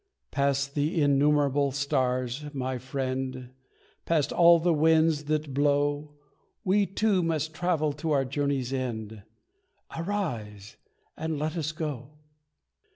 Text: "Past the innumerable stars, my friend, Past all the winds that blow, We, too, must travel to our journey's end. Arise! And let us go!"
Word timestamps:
"Past 0.31 0.73
the 0.73 0.99
innumerable 0.99 1.71
stars, 1.71 2.45
my 2.55 2.79
friend, 2.79 3.51
Past 4.03 4.31
all 4.33 4.57
the 4.57 4.73
winds 4.73 5.25
that 5.25 5.53
blow, 5.53 6.15
We, 6.63 6.87
too, 6.87 7.21
must 7.21 7.53
travel 7.53 7.93
to 7.93 8.09
our 8.09 8.25
journey's 8.25 8.73
end. 8.73 9.21
Arise! 9.95 10.77
And 11.15 11.37
let 11.37 11.55
us 11.55 11.71
go!" 11.71 12.13